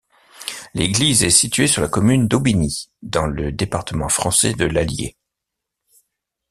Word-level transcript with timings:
L'église 0.73 1.23
est 1.23 1.29
située 1.29 1.67
sur 1.67 1.83
la 1.83 1.87
commune 1.87 2.27
d'Aubigny, 2.27 2.89
dans 3.03 3.27
le 3.27 3.51
département 3.51 4.09
français 4.09 4.53
de 4.53 4.65
l'Allier. 4.65 5.15